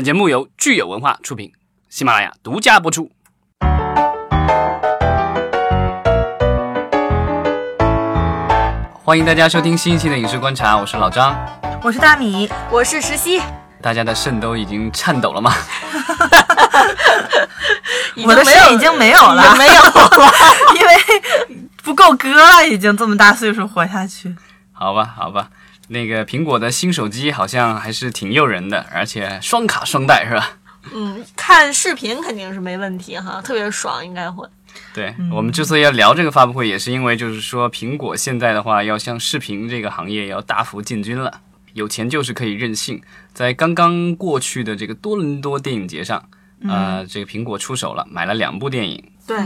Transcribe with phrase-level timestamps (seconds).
[0.00, 1.52] 本节目由聚友文化出品，
[1.90, 3.12] 喜马拉雅独家播出。
[9.04, 11.38] 欢迎大家收听新一期的影视观察，我是老张。
[11.82, 13.42] 我是大米，我是石溪，
[13.82, 15.52] 大家的肾都已经颤抖了吗？
[18.24, 20.10] 我的肾已经没有了，没有了，
[20.80, 20.96] 因为
[21.82, 24.34] 不够割了，已经这么大岁数活下去。
[24.72, 25.50] 好吧，好吧，
[25.92, 30.52] 那个苹果的新手机好像还是挺诱人的，而且双卡双待是吧？
[30.94, 34.48] 嗯，看视频肯定是没问题哈，特别爽，应该会。
[34.94, 41.40] 对我们之所以要聊这个发布会，也是因为就是说苹果现在的话要向视频这个行业要大幅进军了。
[41.74, 43.00] 有钱就是可以任性，
[43.32, 46.28] 在刚刚过去的这个多伦多电影节上，
[46.68, 49.02] 呃，这个苹果出手了，买了两部电影。
[49.26, 49.36] 对，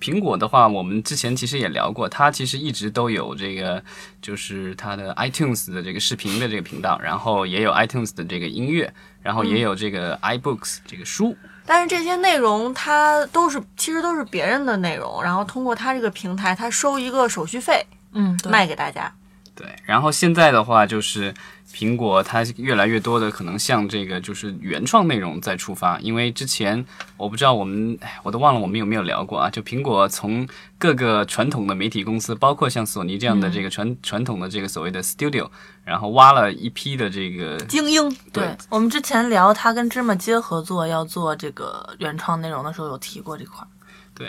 [0.00, 3.82] 苹果的话，我们之前其实也聊过，它其实一直都有这个，
[4.22, 8.92] 就是它的 iTunes 的这个视频的这个频道，然后也有 iTunes 的这个音乐，
[9.22, 11.36] 然后也有这个 iBooks 这个书。
[11.66, 19.12] 但是这些内容它都是其实都是别人的内容，然后通过它这个平台，它收一个手续费嗯，卖给大家。
[19.60, 21.34] 对，然后现在的话就是
[21.70, 26.82] 苹果它越来越多的可能向这个就是原创内容在出发，因为之前
[27.18, 35.46] 我不知道我们哎我都忘了我们有没有聊过啊，就苹果从各个传统的媒体公司，包括像索尼这样的这个传、传统的这个所谓的 studio，
[35.84, 38.56] 然后挖了一批的这个精英，对。
[38.70, 43.68] 我们之前聊他跟芝麻街合作要做这个原创内容的时候，有提过这块儿。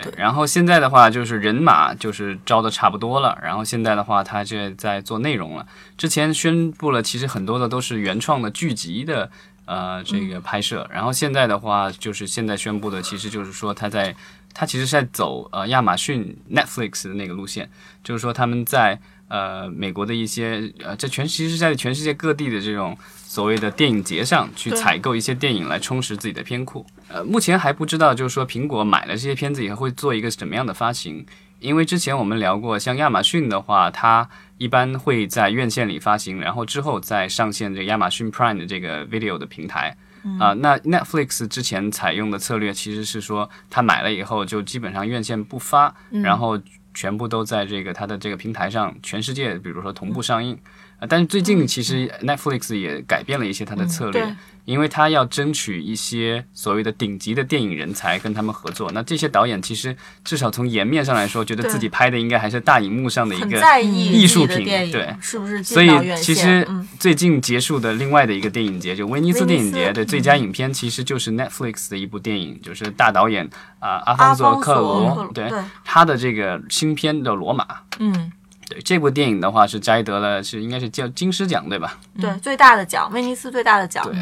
[0.00, 5.66] 对，然后现在的话就是人马就是招的差不多了，然后现在的话他就在做内容了。
[5.98, 9.30] 之前宣布了，其实很多的都是原创的剧集的
[9.66, 14.16] 呃这个拍摄，然后现在的话就是现在宣布的，其实就是说他在
[14.54, 17.70] 他其实是在走呃亚马逊 Netflix 的那个路线，
[18.02, 18.98] 就是说他们在
[19.32, 22.94] 呃美国的一些呃在全其实在全世界各地的这种
[23.24, 26.84] 所谓的电影节上去采购一些电影来充实自己的片库。
[27.08, 31.24] 呃，目前还不知道，就是说苹果买了这些片子以后会做一个什么样的发行。
[31.60, 34.28] 因为之前我们聊过，像亚马逊的话，它
[34.58, 39.96] 一般会在院线里发行，然后之后再上线这个亚马逊 Prime 的这个 video 的平台。
[40.38, 46.56] 啊、那 Netflix 之前采用的策略其实是说，它买了以后就基本上院线不发，然后
[46.94, 50.58] 全部都在这个它的这个平台上，全世界比如说同步上映。
[51.08, 58.92] 但是最近其实 Netflix 也改变了一些它的策略，对因为它要争取一些所谓的顶级的电影人才跟他们合作。
[58.92, 66.16] 那这些导演其实至少从颜面上来说，觉得自己拍的应该还是大荧幕上的一个艺术品对是不是所以？
[66.22, 77.64] 其实嗯最近结束的另外的一个电影节，就威尼斯电影节的最佳影片，其实就是 Netflix 的一部电影，就是大导演啊、阿方索克罗索，对对他的这个新片的《罗马》。
[77.98, 78.30] 嗯，
[78.72, 81.98] 对这部电影的话是摘得了是应该是叫金狮奖对吧？
[82.20, 84.16] 对最大的奖，威尼斯最大的奖，对，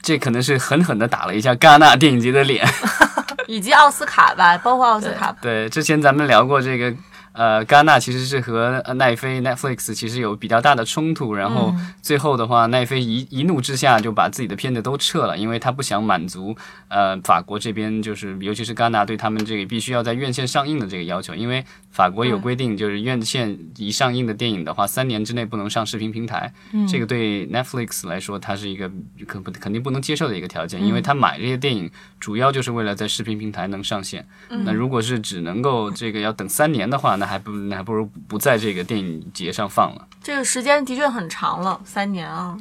[0.00, 2.66] 这可能是狠狠的打了一下戛纳电影节的脸。
[3.48, 5.34] 以及奥斯卡吧，包括奥斯卡。
[5.40, 6.92] 对，之前咱们聊过这个，
[7.36, 16.56] 呃，戛纳其实是和呃奈飞 Netflix 其实有比较大的冲突，然后最后的话，奈飞一一怒之下就把自己的片子都撤了，因为他不想满足
[16.88, 26.50] 呃法国这边就是尤其是戛纳对他们这个必须要在院线上映的这个要求，因为法国有规定，就是院线一上映的电影的话，三年之内不能上视频平台，
[26.88, 28.90] 这个对 Netflix 来说，它是一个
[29.26, 34.26] 肯不肯定不能接受的一个条件，因为他买这些电影主要就是为了在视频平台能上线。
[34.64, 40.06] 那如果是只能够这个要等三年的话，那还不那还不如不在这个电影节上放了。
[40.22, 42.56] 这个时间的确很长了，三年啊。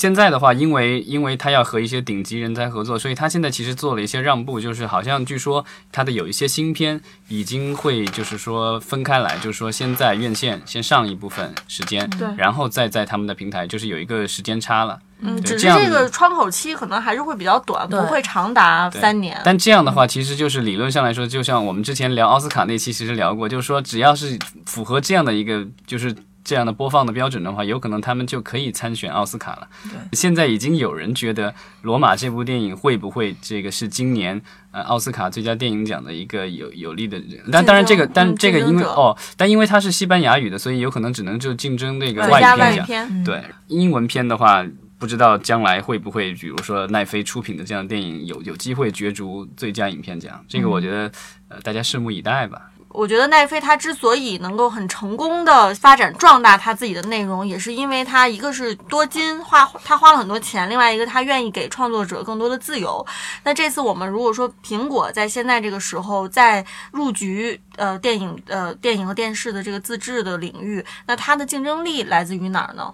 [0.00, 5.62] 现在的话，因为因为他要和一些顶级人才合作，所以他现在其实做了一些让步，就是好像据说
[5.92, 14.98] 他的有一些新片已经会就是说分开来，就是说先在院线先上一部分时间，对然后再在他们的平台，就是有一个时间差了。
[15.20, 19.38] 嗯，这样只是这个窗口期可能还是会比较短，不会长达三年。
[19.44, 29.68] 但这样的话，其实就是理论上来说，就像我们之前聊奥斯卡那期其实聊过，就是说只要是符合这样的一个就是这样的播放的标准的话，有可能他们就可以参选奥斯卡了。
[30.12, 31.50] 现在已经有人觉得
[31.82, 34.40] 《罗马》这部电影会不会这个是今年
[34.70, 37.20] 呃奥斯卡最佳电影奖的一个有有利的，
[37.52, 42.86] 但当然这个但嗯这个因为哦，但因为它是西班牙语的，所以有可能只能就竞争这个外语片奖。
[42.86, 44.66] 片，对英文片的话，
[44.98, 51.12] 不知道将来会不会，比如说奈飞出品的这样的电影有有机会角逐最佳影片奖，这个我觉得、
[51.48, 52.69] 呃大家拭目以待吧。
[52.92, 63.06] 我觉得奈飞它之所以能够很成功的发展壮大它自己的内容，也是因为它一个是多金花，它花了很多钱，另外一个它愿意给创作者更多的自由。
[63.44, 72.92] 那这次我们如果说苹果在现在这个时候在入局呃电影呃电影和电视的这个自制的领域，那它的竞争力来自于哪儿呢？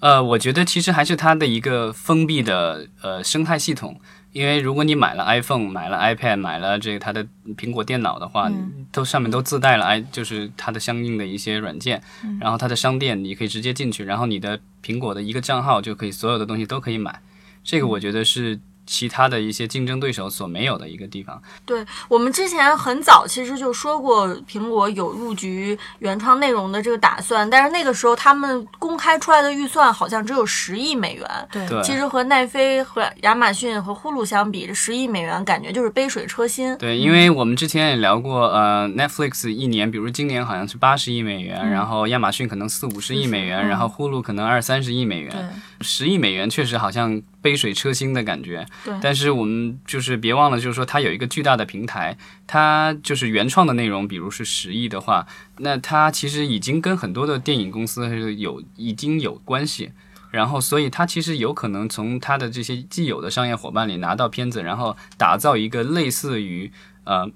[0.00, 3.98] 呃，我觉得其实还是它的一个封闭的呃生态系统，
[4.36, 8.52] 因为如果你买了 iPhone、买了 iPad、买了这个它的苹果电脑的话，
[8.92, 12.02] 都上面都自带了 i 就是它的相应的一些软件，
[12.38, 17.22] 然后它的商店你可以直接进去，然后你的苹果的一个账号就可以所有的东西都可以买。
[17.64, 18.60] 这个我觉得是。
[18.86, 21.40] 其他的一些竞争对手所没有的一个地方。
[21.64, 31.48] 对我们之前很早其实就说过，苹果有入局原创内容的这个打算，但是那个时候他们公开出来的预算好像只有十亿美元。
[31.50, 36.76] 对，其实和奈飞、和亚马逊和呼噜相比，这十亿美元感觉就是杯水车薪。
[36.78, 48.66] 对，因为我们之前也聊过，呃，Netflix 一年，比如今年好像是八十亿美元，然后亚马逊可能四五十亿美元，嗯然后呼噜可能二三十亿美对元，十亿美元确实好像杯水车薪的感觉。
[48.84, 55.26] 对但是我们就是别忘了，就是说它有一个巨大的平台，它就是原创的内容，比如是十亿的话，
[55.58, 59.92] 那它其实已经跟很多的电影公司是有已经有关系。
[60.32, 66.70] 然后，所以它其实有可能从它的这些既有的商业伙伴里拿到片子，然后打造一个类似于
[67.04, 67.30] 呃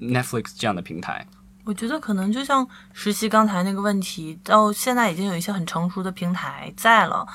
[0.00, 1.26] Netflix 这样的平台。
[1.64, 7.26] 我觉得可能就像实习刚才那个问题，到现在已经有一些很成熟的平台在了。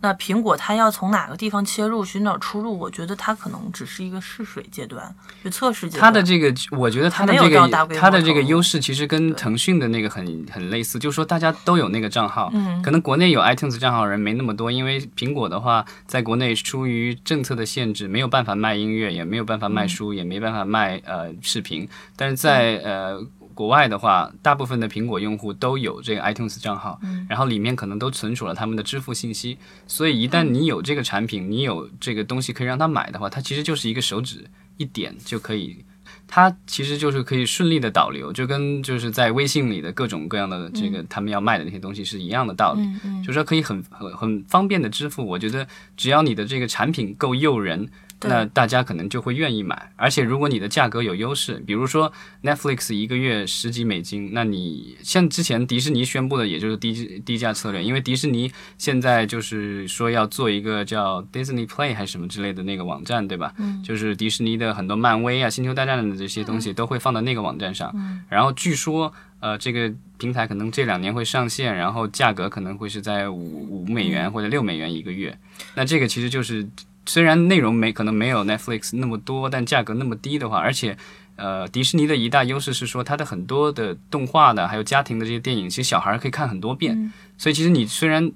[0.00, 2.78] 那苹果它要从哪个地方切入寻找出路？
[2.78, 5.12] 我觉得它可能只是一个试水阶段，
[5.42, 6.00] 就测试阶段。
[6.00, 23.26] 它的这个，我觉得它的这个它的这个优势其实跟腾讯的那个很很类似，就是说大家都有那个账号，嗯可能国内有 iTunes 账号人没那么多，因为苹果的话，在国内出于政策的限制，没有办法卖音乐，也没有办法卖书，也没办法卖呃视频，但是在呃。
[23.56, 29.56] 国外的话，大部分的苹果用户都有这个 iTunes 账号，然后里面可能都存储了他们的支付信息，
[29.86, 34.44] 所以一旦你有这个产品，你有这个东西可以让他买的话，它其实就是一个手指
[34.76, 35.82] 一点就可以
[36.28, 43.22] 它其实就是可以顺利的导流，就跟就是在微信里的各种各样的这个他们要卖的那些东西是一样的道理，嗯嗯。
[43.22, 45.24] 就是说可以很很很方便的支付。
[45.24, 45.66] 我觉得
[45.96, 47.90] 只要你的这个产品够诱人，对
[48.22, 49.92] 那大家可能就会愿意买。
[49.96, 63.52] 而且如果你的价格有优势，比如说 Netflix 一个月十几美金，那你像之前迪士尼宣布的，也就是低低价策略，因为迪士尼现在就是说要做一个叫 Disney Play 还是什么之类的那个网站，对吧？
[63.58, 67.92] 嗯就是迪士尼的很多漫威啊、星球大战的这些东西都会放到那个网站上。
[67.94, 75.38] 嗯然后据说，呃，这个平台可能这两年会上线，然后价格可能会是在五五美嗯元或者六美元一个月。
[75.74, 76.66] 那这个其实就是
[77.06, 80.98] 虽然内容没可能没有 Netflix 那么多，但价格那么低的话，而且。
[81.38, 86.98] 呃，迪士尼的一大优势是说，它的很多的动画的，还有家庭的这些电影，其实小孩儿可以看很多遍。
[86.98, 88.32] 嗯所以其实你虽然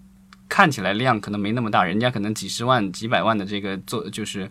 [0.51, 4.51] 看起来量可能没那么大，人家可能几十万、几百万的这个做就是。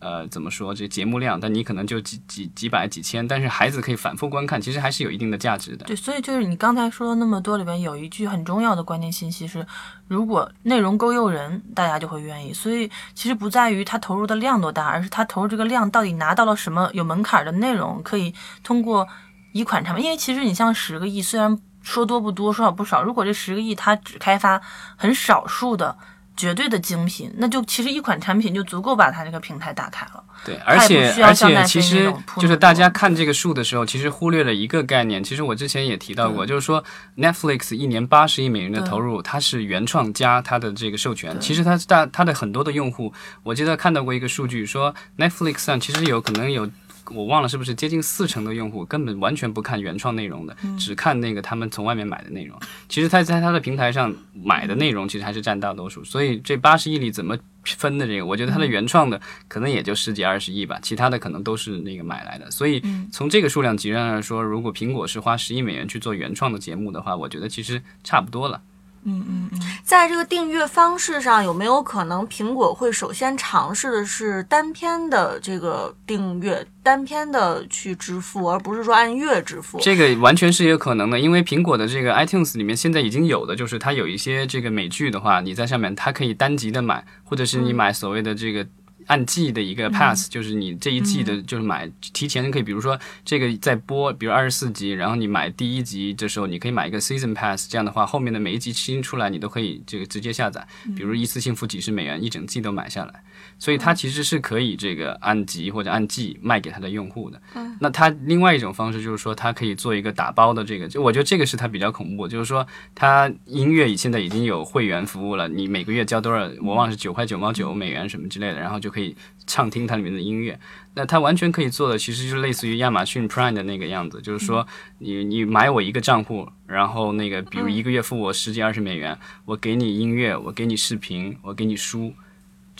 [0.00, 1.38] 呃，怎么说这节目量？
[1.38, 5.84] 但你可能就几几几百几千，但是孩子可以反复观看，其实还是有一定的价值的。
[5.84, 9.66] 对，所以就是你刚才说的那么多里边有一句很重要的关键信息是，
[10.08, 12.52] 如果内容够诱人，大家就会愿意。
[12.52, 19.06] 所以其实不在于他投入的量多大，而是他投入这个量到底拿到了什么有门槛的内容，可以通过
[19.52, 20.04] 一款产品。
[20.04, 24.58] 因为其实你像十个亿，虽然说多不多，说少不少，如果这十个亿它只开发
[24.96, 25.96] 很少数的。
[26.36, 30.24] 绝对的精品，那就其实一款产品就足够把它这个平台打开了。
[30.44, 35.22] 对，而且而且其实就是大家看这个数的时候，其实忽略了一个概念。
[35.22, 36.82] 其实我之前也提到过，就是说
[37.16, 41.38] Netflix 一年八十亿美元的投入，它是原创加它的这个授权。
[41.40, 43.12] 其实它大它的很多的用户，
[43.42, 46.70] 我记得看到过一个数据，说 Netflix 上其实有可能有。
[47.12, 52.58] 我忘了是不是接近四成的用户根本完全不看原创内容的，嗯只看那个他们从外面买的内容。
[52.88, 62.50] 其实他在他的平台上买的内容其实还是占大多数，所以这八十亿里怎么分的这个，我觉得它的原创的可能也就十几二十亿吧，其他的可能都是那个买来的。
[62.50, 62.82] 所以
[63.12, 68.62] 从这个数量级上来说，如果苹果是花十亿美元去做原创的节目的话，我觉得其实差不多了。
[69.04, 79.80] 嗯嗯嗯，在这个订阅方式上，有没有可能苹果会首先尝试的是单篇的这个订阅，单篇的去支付，而不是说按月支付？
[79.80, 88.66] 这个完全是有可能的，因为苹果的这个 iTunes 里面现在已经有的，就是它有一些这个美剧的话，你在上面它可以单集的买，或者是你买所谓的这个。
[89.10, 100.64] 按季的一个 pass，、就是你这一季的，就是买提前可以，比如说这个在播，比如二十四集，然后你买第一集的时候，你可以买一个 season pass，这样的话后面的每一集新出来你都可以这个直接下载，
[100.94, 103.24] 比如一次性付几十美元，一整季都买下来，
[103.60, 107.40] 所以它其实是可以这个按集或者按季卖给它的用户的。
[107.78, 119.14] 那它另外一种方式就是说，它可以做一个打包的这个，就我觉得这个是它比较恐怖，就是说它音乐现在已经有会员服务了，你每个月交多少，我忘了是九块九毛九美元什么之类的，然后就可以
[119.46, 120.58] 畅听它里面的音乐。
[120.94, 124.66] 那它完全可以做的，其实就是类似于亚马逊 Prime 的那个样子，就是说
[124.98, 132.14] 你你买我一个账户，然后那个比如一个月付我十几二十美元，我给你音乐，我给你视频，我给你书。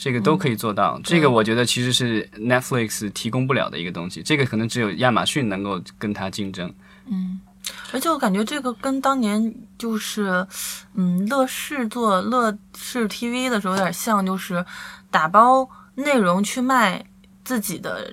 [0.01, 0.99] 这个都可以做到。
[1.03, 6.73] 这个我觉得其实是 Netflix 提供不了的一个东西，这个可能只有亚马逊能够跟它竞争。
[7.05, 7.39] 嗯
[7.93, 10.45] 而且我感觉这个跟当年就是，
[10.95, 14.65] 嗯，乐视做乐视 TV 的时候有点像，就是
[15.11, 17.05] 打包内容去卖
[17.45, 18.11] 自己的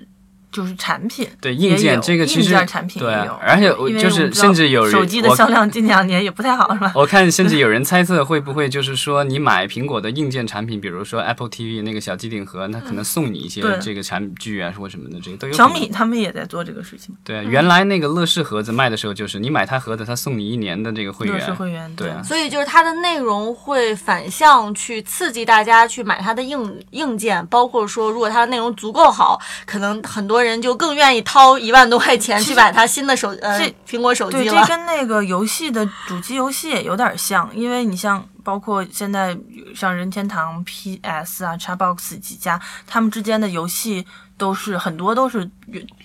[0.51, 1.27] 就是产品。
[1.41, 6.91] 对硬件这个其实硬件产品对啊也有，而且我就是甚至有人手机的销量近两年也不太好，是吧？
[6.95, 15.53] 我看甚至有人猜测会不会就是说，你买苹果的硬件产品，比如说 Apple TV 那个小机顶盒，它可能送你一些这个产具啊或什么的，这个都有。
[15.53, 21.55] 小米他们也在做这个事情，对，原来那个乐视盒子卖的时候，就是你买它盒子，它送你一年的这个会乐视员。
[21.55, 34.61] 会员对啊所以就是它的内容会反向去刺激大家去买它的硬硬件，包括说如果它的内容足够好，可能很多人就更愿意掏一万多块钱去买他新的手呃这苹果手，机了。
[34.61, 39.37] 这跟那个游戏的主机游戏也有点像，因为你像包括现在
[39.75, 44.03] 像任天堂、PS 啊、Xbox 几家，他们之间的游戏
[44.39, 45.47] 都是很多都是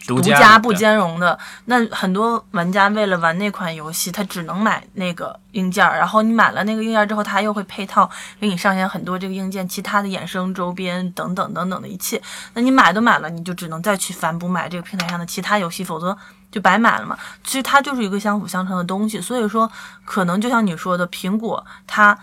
[0.07, 1.39] 独家不兼容的。
[1.65, 12.21] 那很多玩家为了玩那款游戏，他只能买那个硬件儿，然后你买了那个硬件儿之后，他又会配套给你上线很多这个硬件其他的衍生周边等等等等的一切。
[12.53, 16.15] 那你买都买了，你就只能再去反补买这个平台上的其他游戏，否则
[16.53, 17.17] 就白买了嘛。
[17.43, 19.71] 其实它就是一个相辅相成的东西，所以说
[20.05, 22.19] 可能就像你说的，苹果它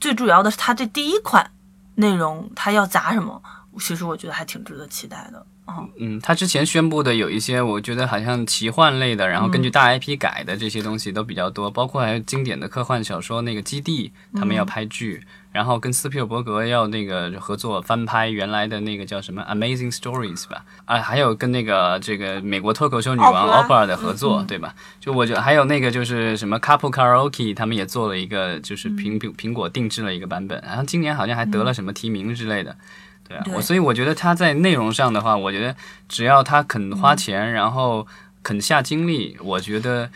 [0.00, 1.50] 最主要的是它这第一款
[1.96, 3.42] 内容它要砸什么，
[3.78, 5.46] 其实我觉得还挺值得期待的。
[5.68, 15.22] 嗯，嗯，他之前宣布的有一些，我觉得好像奇幻类的，然后根据大 IP 改的这些东西都比较多，包括还有经典的科幻小说那个《基地》，他们要拍剧，
[15.52, 24.74] 然后跟斯皮尔伯格要那个合作翻拍原来的那个叫什么《Amazing Stories》吧，啊，还有跟那个这个美国脱口秀女王奥普拉 Oprah 的合作，对吧？
[24.98, 32.76] 就我觉得还有那个就是什么 Couple Karaoke，他们也做了一个就是苹苹苹果定制了一个版本，然后今年好像还得了什么提名之类的。
[33.30, 33.54] 对啊，对。
[33.54, 35.74] 我所以我觉得他在内容上的话，我觉得
[36.08, 38.04] 只要他肯花钱，然后
[38.42, 40.10] 肯下精力，我觉得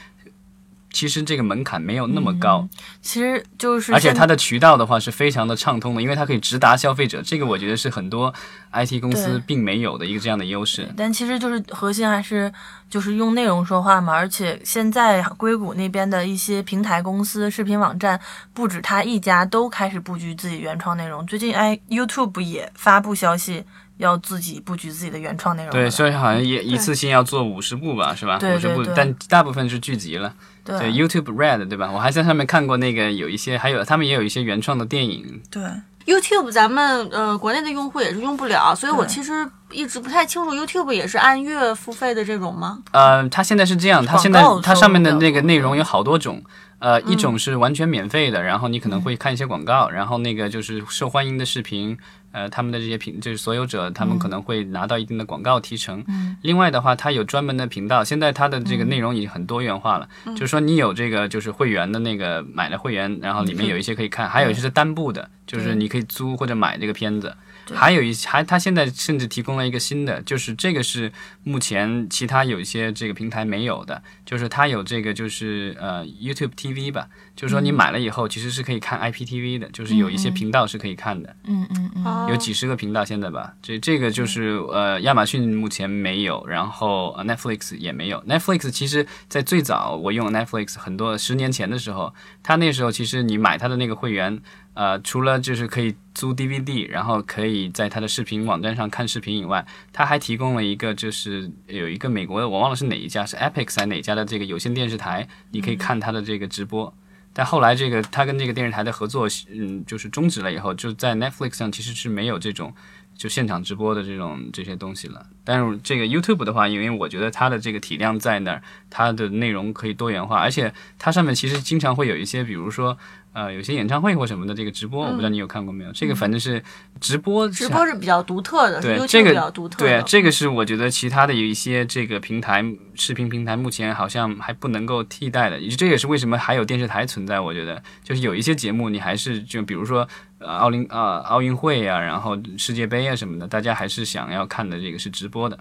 [0.94, 2.68] 其实这个门槛没有那么高，
[3.02, 8.32] 其实就是而且它的渠道的话是非常的畅通的，因为它可以直达消费者，这个我觉得是很多
[8.72, 10.88] IT 公司并没有的一个这样的优势。
[10.96, 12.50] 但其实就是核心还是
[12.88, 18.20] 就是用内容说话嘛，而且现在硅谷那边的一些平台公司、视频网站，
[18.52, 21.26] 不止他一家都开始布局自己原创内容。
[21.26, 23.64] 最近哎，YouTube 也发布消息
[23.96, 25.72] 要自己布局自己的原创内容了。
[25.72, 28.38] 对，所以好像也一次性要做五十部吧，是吧？
[28.54, 30.32] 五十部但大部分是剧集了。
[30.64, 31.90] 对对，YouTube Red 对吧？
[31.92, 35.42] 我还在上面看过那个有一些，还有他们也有一些原创的电影。
[35.50, 35.62] 对
[36.06, 42.80] YouTube 咱们呃国内的用户也是用不了，所以我其实一直不太清楚 YouTube 也是按月付费的这种吗？
[42.92, 46.42] 呃，它现在是这样，它现在它上面的那个内容有好多种。
[46.84, 51.96] 呃，嗯一种是完全免费的，然后你可能会看一些广告，然后那个就是受欢迎的视频，
[52.30, 56.04] 呃，他们的这些频就是所有者，他们可能会拿到一定的广告提成。
[56.08, 56.36] 嗯。
[56.42, 60.34] 另外的话，它有专门的频道，现在它的这个内容已经很多元化了，嗯。
[60.36, 67.34] 就是说你有这个就是会员的那个买了会员，然后里面有一些可以看，还有一些是单部的，就是你可以租或者买这个片子。
[67.66, 67.76] 对。
[67.76, 82.26] 还有一，还它现在甚至提供了一个新的，就是这个是目前其他有一些这个平台没有的，就是它有这个就是呃 YouTube TV 吧，就是说你买了以后其实是可以看 IPTV 的，就是有一些频道是可以看的，嗯嗯嗯，哦。
[82.30, 88.22] 有几十个频道现在吧，这这个就是呃亚马逊目前没有，然后、呃、Netflix 也没有。
[88.24, 94.40] Netflix 其实在最早我用 Netflix 很多十年前的时候，它那时候其实你买它的那个会员，
[94.74, 106.92] 呃，除了就是可以租 DVD，然后可以在它的视频网站上看视频以外，它还提供了一个就是有一个美国的我忘了是哪一家是 Epix 还是哪家的这个有线电视台，你可以看它的这个直播。
[107.36, 112.72] 但后来这个他跟这个电视台的合作，嗯，就是终止了以后，就在 Netflix 上其实是没有这种
[113.16, 115.26] 就现场直播的这种这些东西了。
[115.44, 122.96] 但是这个 YouTube 的话，因为我觉得它的这个体量在那儿，它的内容可以多元化，而且它上面其实经常会有一些，比如说
[123.34, 125.92] 呃，有些演唱会或什么的这个直播，我不知道你有看过没有？
[125.92, 126.62] 这个反正是
[127.00, 130.00] 直播，直播是比较独特的，是对这个比较独特的。
[130.00, 137.40] 对，这个是我觉得其他的有一些这个平台视频平台目前好像还不能够替代的，这也是为什么还有电视台存在。
[137.40, 145.58] 我觉得就是有一些节目你还是就比如说呃奥林啊、奥运会啊，然后世界杯啊什么的，大家还是想要看的这个是直播的。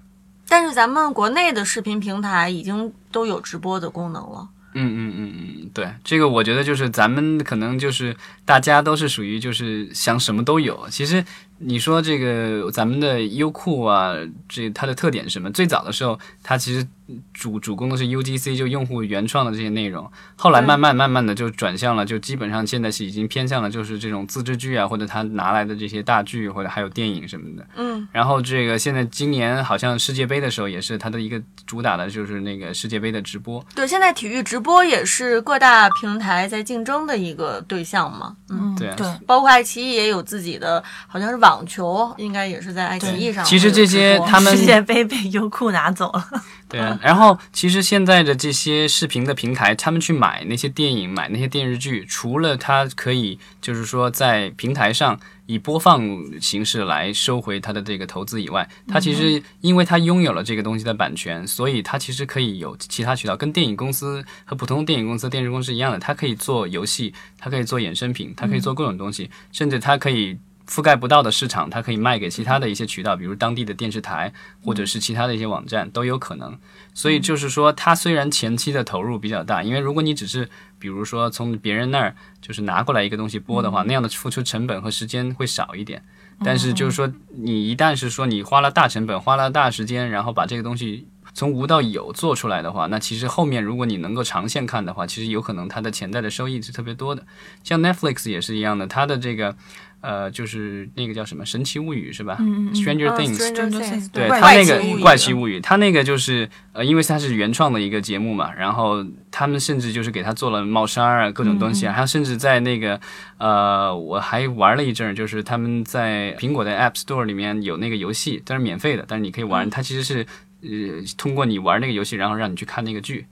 [0.47, 4.47] 但是咱们国内的视频平台已经都有直播的功能了。
[4.75, 10.87] 嗯嗯嗯嗯，对，这个我觉得就是咱们可能就是大家都是属于就是想什么都有。
[10.89, 11.23] 其实
[11.65, 14.13] 你说这个咱们的优酷啊，
[14.47, 15.51] 这它的特点是什么？
[15.51, 16.85] 最早的时候，它其实
[17.33, 20.09] 主主攻的是 UGC，就用户原创的这些内容。
[20.35, 27.67] 后来慢慢慢慢的就转向了，就基本上现在是已经偏向了，就是这种自制剧啊，或者他拿来的这些大剧，或者还有电影什么的。
[27.75, 28.07] 嗯。
[28.11, 33.63] 然后这个现在今年好像世界杯的时候，也是它的一个主打的就是那个世界杯的直播。
[33.75, 38.35] 对，现在体育直播也是各大平台在竞争的一个对象嘛。
[38.49, 43.43] 嗯，对对，包括爱奇艺也有自己的，好像是网球，应该也是在爱奇艺上。
[43.43, 46.25] 其实这些他们世界杯被优酷拿走了。
[46.69, 56.01] 对啊，然后其实现在的这些视频的平台，他们去买那些电影、买那些电视剧，除了它可以就是说在平台上以播放
[56.41, 70.39] 形式来收回它的这个投资以外，它其实因为它拥有了这个东西的版权，所以它其实可以有其他渠道，跟电影公司和普通电影公司、电视公司一样的，它可以做游戏，它可以做衍生品，它可以做各种东西，甚至它可以。
[70.67, 76.57] 覆盖不到的市场，它可以卖给其他的一些渠道，比如当地的电视台，或者是其他的一些网站都有可能。
[76.93, 86.01] 所以就是说，它虽然前期的投入比较大，因为如果你只是比如说从别人那儿就是拿过来一个东西播的话，那样的付出成本和时间会少一点。
[86.43, 97.25] 但是就是说，你一旦是说你花了大成本、花了大时间，然后把这个东西从无到有做出来的话，那其实后面如果你能够长线看的话，其实有可能它的潜在的收益是特别多的。
[97.63, 99.55] 像 Netflix 也是一样的，它的这个。
[100.03, 102.35] 呃，就是那个叫什么《神奇物语》是吧？
[102.41, 112.99] 嗯嗯，Stranger Things，对怪它那个怪奇物语，他那个就是呃，因为他是原创的一个节目嘛，然后他们甚至就是给他做了帽衫啊，各种东西，还有甚至在那个
[113.37, 120.25] 呃，我还玩了一阵儿，就是他们在苹果的 App Store 里面有那个游戏，但是免费的，但是你可以玩，它其实是
[120.63, 120.69] 呃
[121.17, 123.25] 通过你玩那个游戏，然后让你去看那个剧，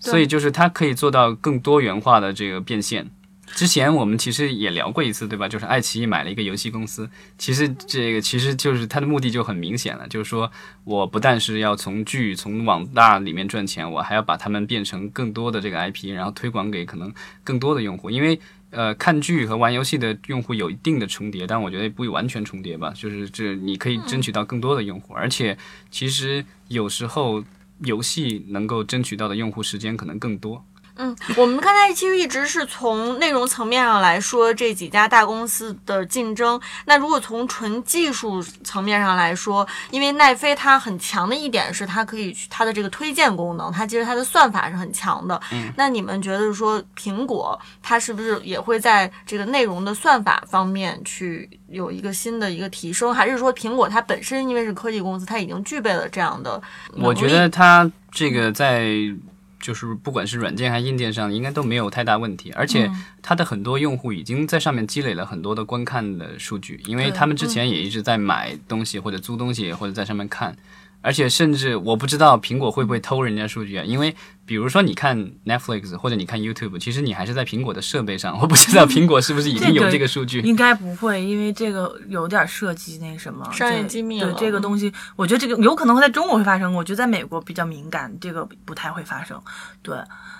[0.00, 3.10] 所以就是它可以做到更多元化的这个变现。
[3.46, 5.48] 之前我们其实也聊过一次，对吧？
[5.48, 7.08] 就是爱奇艺买了一个游戏公司，
[7.38, 10.50] 其实这个其实就是它的目的就很明显了，就是说
[10.84, 17.12] 我不但是要从剧、从网大里面赚钱，我还要把它们变成更多的这个 IP，然后推广给可能
[17.44, 18.10] 更多的用户。
[18.10, 22.92] 因为呃，看剧和玩游戏的用户有一定的重叠，但我觉得不完全重叠吧。
[22.96, 25.56] 就是这你可以争取到更多的用户，而且
[25.92, 27.44] 其实有时候
[27.84, 30.64] 游戏能够争取到的用户时间可能更多。
[30.96, 36.60] 嗯，我们刚才其实一直是从内容层面上来说这几家大公司的竞争。
[36.84, 45.40] 那如果从纯技术层面上来说，因为奈飞它很强的一点是它可以去它的这个推荐功能，它其实它的算法是很强的。
[45.50, 56.62] 嗯，那你们觉得说苹果它是不是也会在这个内容的算法方面去有一个新的一个提升，还是说苹果它本身因为是科技公司，它已经具备了这样的？
[56.96, 58.94] 我觉得它这个在
[59.64, 62.52] 就是不管是软件还是硬件上，应该都没有太大问题。
[62.52, 62.90] 而且
[63.22, 70.54] 它的很多用户已经在上面积累了很多的观看的数据，因为他们之前也一直在买东西或者租东西或者在上面看。
[71.04, 73.84] 而且甚至我不知道苹果会不会偷人家数据啊？
[73.84, 80.40] 因为比如说你看 Netflix 或者你看 YouTube，其实你还是在苹果的设备上， 我不知道苹果是不是已经有这个数据。
[80.40, 89.38] 应该不会，因为这个有点涉及那什么商业机密了这个东西，我觉得这个有可能会在中国会发生，我觉得在美国比较敏感，这个不太会发生。
[89.82, 89.96] 对，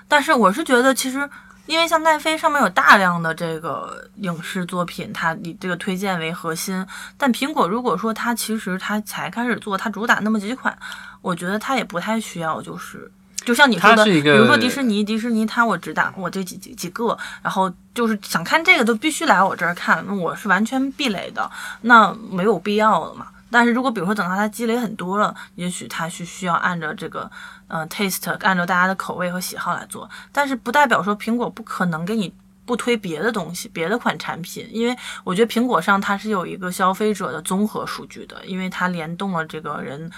[0.09, 1.29] 但是我是觉得其实。
[1.67, 6.87] 因为像奈飞上面有大量的这个影视作品，它以这个推荐为核心。
[7.17, 10.77] 但苹果如果说它其实它才开始做，它主打那么几款，
[11.23, 13.11] 我觉得它也不太需要，就是
[13.45, 21.51] 就像你说的，比如说迪士尼，迪士尼它我只打我这几几几个，然后就是想看这个都必须来我这儿看，那我是完全壁垒的，
[21.83, 23.29] 那没有必要了嘛。
[23.51, 27.31] 但是如果比如说等到它积累很多了，也许它是需要按照这个
[27.69, 32.35] 呃 taste，按照大家的口味和喜好来做，但是不代表说苹果不可能给你
[32.67, 40.11] 不推别的东西，别的款产品，因为我觉得苹果上它是有一个消费者的综合数据的，因为它联动了这个人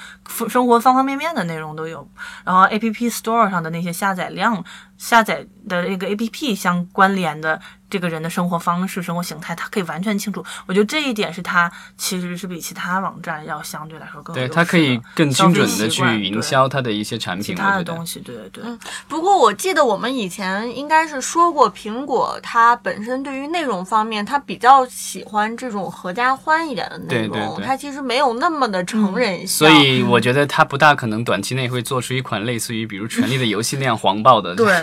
[0.48, 2.08] 生活方方面面的内容都有，
[2.44, 4.64] 然后 App Store 上的那些下载量、
[4.96, 10.44] 下载的那个 App 相关联的这个人的生活方式、生活形态，他可以完全清楚。
[10.66, 18.64] 我觉得这一点是他其实是比其他网站要相对来说更有优势对它可以更精准的去营销他的一些产品其他的东西，对对对。
[19.08, 29.68] 不过我记得我们以前应该是说过，苹果它本身对于内容方面，它比较喜欢这种合家欢一点的内容，对对对它其实没有那么的成人向。
[29.68, 34.54] 所以我觉得它不大可能短期内会做出一款类似于比如《权力的游戏》那样黄暴的。
[34.54, 34.74] 对，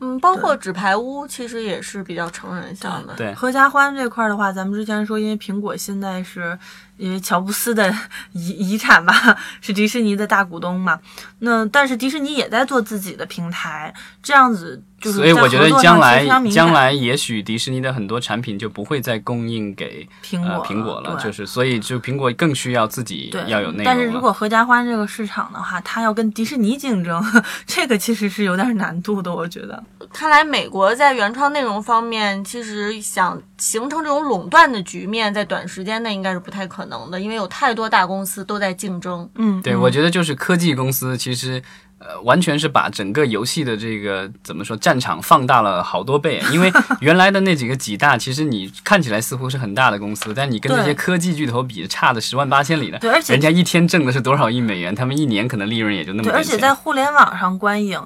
[0.00, 3.14] 嗯，包括纸牌屋其实也是比较成人向的。
[3.14, 3.34] 对。
[3.34, 6.58] 合家欢这块儿的话，咱们之前说，因为苹果现在是
[7.00, 7.92] 因为乔布斯的
[8.32, 10.98] 遗遗产吧，是迪士尼的大股东嘛。
[11.40, 23.84] 那但是迪士尼也在做自己的平台，这样子就是所以我觉得将来将来也许迪士尼的很多产品就不会再供应给苹果呃苹果了，就是所以就苹果更需要自己，要有内容。
[23.84, 27.24] 但是如果合家欢这个市场的话，它要跟迪士尼竞争，
[27.66, 29.82] 这个其实是有点难度的，我觉得。
[30.12, 39.30] 看来美国在原创内容方面，其实想形成这种垄断的局面，在短时间内应该是不太可能的，因为有太多大公司都在竞争。
[39.36, 41.62] 嗯，对，嗯我觉得就是科技公司其实。
[42.02, 52.98] 呃，完全是把整个游戏的这个怎么说战场放大了好多倍，因为 原来的那几个几大，其实你看起来似乎是很大的公司，但你跟那些科技巨头比，差的十万八千里的。
[53.00, 56.32] 对，而且人家一天挣的是多少亿美元，他们一年可能利润也就那么对。
[56.32, 58.00] 而且在互联网上观影，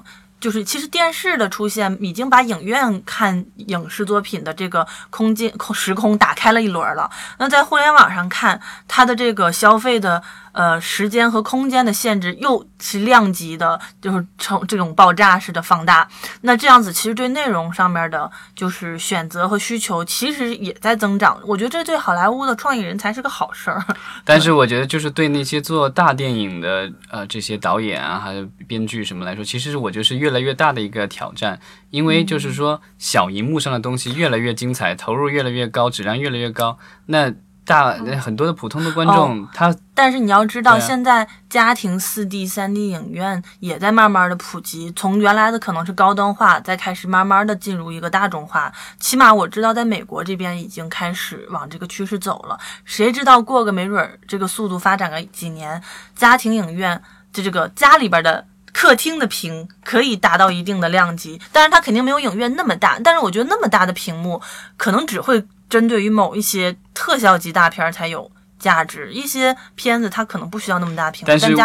[0.45, 7.09] 就是其实电视的出现已经把影院看影视作品的这个空间空时空打开了一轮了。
[7.39, 16.07] 那在互联网上看，它的这个消费的呃时间和空间的限制又是量级的，就是成这种爆炸式的放大。
[16.41, 21.39] 那这样子其实对内容上面的，就是选择和需求其实也在增长。
[21.47, 23.83] 我觉得这对好莱坞的创意人才是个好事儿。
[24.23, 37.33] 但是我觉得，就是对那些做大电影的呃这些导演啊，还有编剧什么来说，其实我觉得是越来越大的一个挑战，因为就是说小荧幕上的东西越来越精彩，投入越来越高，质量越来越高，那
[37.65, 48.71] 大很多的普通的观众、他但是你要知道，啊现在家庭四 D、三 D 影院也在慢慢的普及，从原来的可能是高端化，再开始慢慢的进入一个大众化。
[48.99, 52.59] 起码我知道，在美国这边已经开始往这个趋势走了。
[52.83, 55.81] 谁知道过个没准儿这个速度发展个几年，
[56.15, 57.01] 家庭影院
[57.33, 58.45] 就这个家里边的。
[58.77, 62.99] 客厅的屏可以达到一定的量级，但是它肯定没有影院那么大。
[63.01, 64.41] 但是我觉得那么大的屏幕，
[64.75, 71.55] 可能只会针对于某一些特效级大片儿才有价值，一些片子它可能不需要那么大屏幕，但是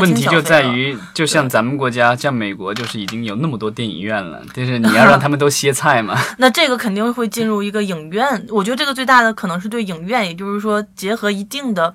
[0.00, 6.18] 问题就在于，就像咱们国家，像美国，就是已经有那么多电影院了，但是你要让他们都歇菜嘛。
[6.38, 8.44] 那这个肯定会进入一个影院。
[8.48, 11.94] 我觉得这个最大的可能是对影院，也就是说结合一定的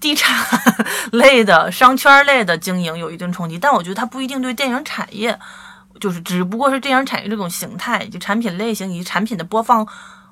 [0.00, 0.46] 地产
[1.12, 5.38] 类的、商圈类的经营有一定冲击，但我觉得它不一定对电影产业，
[6.00, 9.86] 就是只不过是电影产业这种形态以及产品类型以及产品的播放，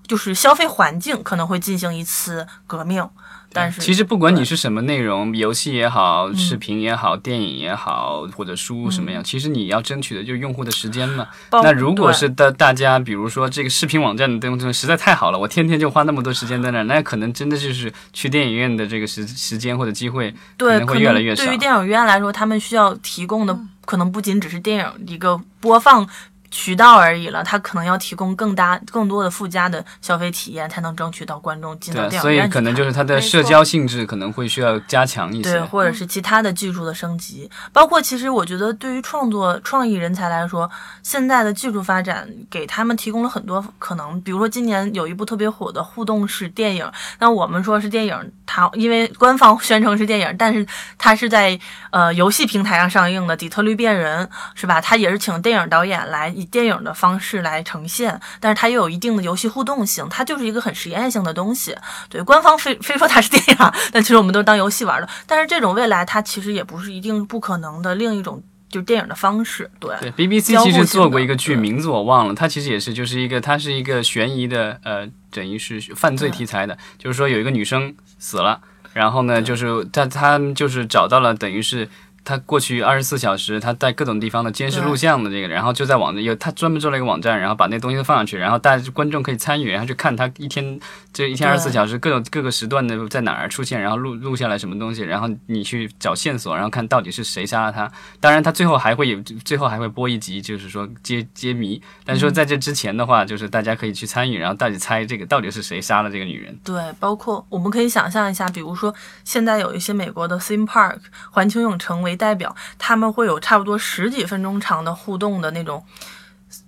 [0.06, 3.08] 就是消费环境可能会进行一次革命。
[3.56, 11.26] 但是其实不管你是什么内容，游戏也好，视频也好，电影也好，或者书什么样，其实你要争取的就是用户的时间嘛。
[11.50, 21.54] 那如果是大大家，比如说这个视频网站的东西实在太好了，我天天就花那么多时间在那儿，那可能真的就是去电影院的这个时时间或者机会可对，能可会越来越少对。
[21.54, 26.06] 于电影院来说，他们需要提供的可能不仅只是电影一个播放
[26.50, 40.70] 渠道而已了，它可能要提供更大、更多的附加的消费体验，才能争取到观众进到对，电影院所以可能就是看它的社交性质可能会需要加强一些对，或者是其他的技术的升级，包括其实我觉得对于创作创意人才来说，
[41.02, 44.20] 现在的技术发展给他们提供了很多可能。
[44.22, 51.58] 比如说今年有一部特别火的互动式电影，那我们说是电影，它因为官方宣称是电影，但是它是在
[51.90, 54.80] 呃游戏平台上上映的《底特律变人》，是吧？
[54.80, 61.74] 它也是请电影导演来以电影的方式来呈现，但是它又有一定的游戏互动性，它就是一个很实验性的东西。
[62.10, 63.56] 对，官方非非说它是电影，
[63.90, 65.08] 但其实我们都当游戏玩的。
[65.26, 69.70] 但是这种未来，它其实也不是一定不可能的另一种就是电影的方式。
[69.80, 78.60] 对，对，BBC 其实做过一个剧，名字我忘了，它其实也是就是一个，它是一个悬疑的，呃，等于是犯罪题材的，就是说有一个女生死了，
[78.92, 81.88] 然后呢，就是他他就是找到了，等于是。
[82.26, 90.80] 他过去二十四小时，他在各种地方的监视录像的这个，然后就在网有他专门做了一个网站，然后把那东西都放上去，然后大家观众可以参与，然后去看他一天
[91.12, 97.88] 这一天二十四小时各种各个时段的在哪儿出现，然后录录下来什么东西，然后你去找线索，然后看到底是谁杀了他。
[98.18, 101.80] 当然，他最后还会有最后还会播一集，就是说揭揭谜。
[102.04, 106.58] 但是说在这之前的话，就是大家可以去参与，然后到底猜这个到底是谁杀了这个女人。
[106.64, 110.98] 对，包括我们可以想象一下，比如说现在有一些美国的 theme park
[111.30, 115.84] 环球影城为代表，他们会有差不多十几分钟长的互动的那种，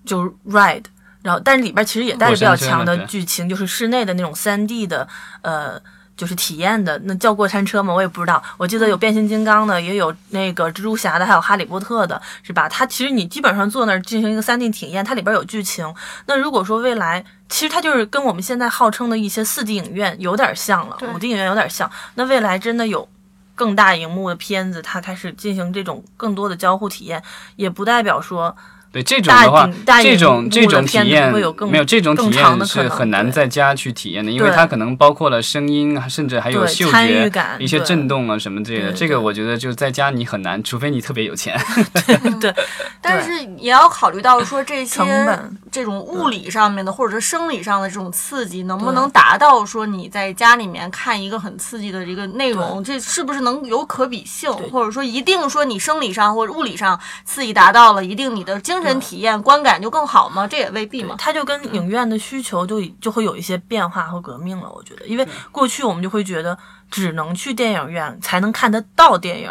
[0.04, 0.84] 就是 ride。
[1.20, 5.06] 然后，但是里边其实也带着比较强的剧情，就是室内的那种三 D 的，
[5.42, 5.78] 呃，
[6.16, 6.96] 就是体验的。
[7.04, 7.92] 那叫过山车吗？
[7.92, 8.40] 我也不知道。
[8.56, 12.68] 我记得有变形金刚的，也有那个蜘蛛侠的，还有哈利波特的，是吧？
[12.68, 15.92] 它其实你基本上坐那儿进行一个三 D 体验，它里边有剧情。
[16.26, 21.90] 那如果说未来，其实它就是跟我们现在号称的一些四 D 影院有点像了，对五 D 影院有点像。
[22.14, 23.06] 那未来真的有
[23.58, 27.20] 更大荧幕的片子，它开始进行这种更多的交互体验，
[27.56, 28.56] 也不代表说
[28.90, 38.92] 对这种的话大荧大，这种这种的片子体验会有更没有这种体验是很难在家去体验的，因为它可能包括了声音，甚至还有对嗅参与觉感、一些震动啊什么之类的。
[38.92, 41.60] 这个我觉得就在家你很难，除非你特别有钱。
[42.40, 42.54] 对，
[43.02, 60.46] 但是也要考虑到说这些成本这种物理上面的或者是生理上的这种刺激，能不能达到说你在家里面看一个很刺激的这个内容，这是不是能有可比性，或者说一定说你生理上或者物理上刺激达到了，一定你的精神体验观感就更好吗？
[60.46, 61.14] 这也未必嘛。
[61.18, 64.70] 它就跟影院的需求就就会有一些变化和革命了。
[64.70, 66.56] 我觉得，因为过去我们就会觉得
[66.90, 69.50] 只能去电影院才能看得到电影，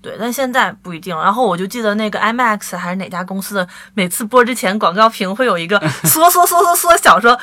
[0.00, 1.16] 对，但现在不一定。
[1.18, 7.38] 然后我就记得那个 IMAX 还是哪家公司的，每次播之前广告屏会有一个缩缩缩缩缩小说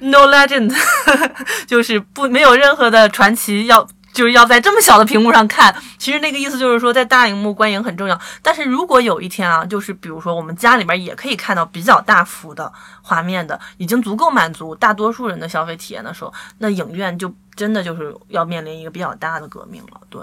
[0.00, 0.74] No Legend，
[1.66, 3.86] 就是不没有任何的传奇要。
[4.12, 8.20] 就是要在这么小的屏幕上看，其实那个意思就是说，在大荧幕观影很重要。
[8.42, 12.70] 但是如果有一天啊，就是比如说我们家里边也可以看到比较大幅的
[13.00, 20.00] 画面的，已经足够满足大多数人的消费体验的时候，那影院就真的就是要面临一个比较大的革命了。
[20.10, 20.20] 对，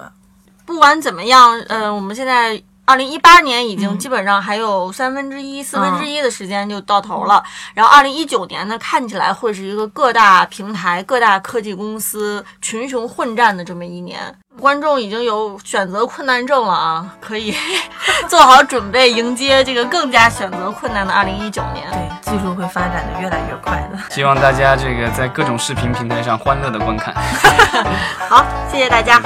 [0.65, 7.43] 不管怎么样，呃，我们现在二零一八年已经基本上还有三分之一、四分之一的时间就到头了。
[7.75, 14.19] 然后二零一九年呢，看起来会是一个各大平台、各大科技公司群雄混战的这么一年。
[14.59, 17.55] 观众已经有选择困难症了啊，可以
[18.27, 21.87] 做好准备迎接这个更加选择困难的二零一九年。
[21.91, 23.99] 对，技术会发展的越来越快的。
[24.09, 27.13] 希望大家这个在各种视频平台上欢乐的观看。
[28.27, 29.21] 好，谢谢大家。